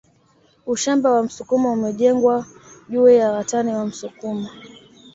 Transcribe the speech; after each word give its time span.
Ushamba 0.65 1.11
wa 1.11 1.23
msukuma 1.23 1.71
umejengwa 1.71 2.45
juu 2.89 3.09
ya 3.09 3.31
watani 3.31 3.73
wa 3.73 3.85
msukuma 3.85 4.49